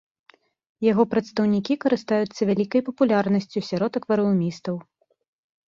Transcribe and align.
Яго 0.91 1.03
прадстаўнікі 1.11 1.77
карыстаюцца 1.83 2.41
вялікай 2.51 2.81
папулярнасцю 2.89 3.59
сярод 3.69 3.91
акварыумістаў. 4.03 4.75